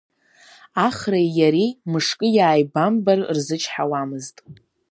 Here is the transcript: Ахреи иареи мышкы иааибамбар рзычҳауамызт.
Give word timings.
Ахреи 0.87 1.29
иареи 1.37 1.71
мышкы 1.91 2.27
иааибамбар 2.37 3.19
рзычҳауамызт. 3.35 4.37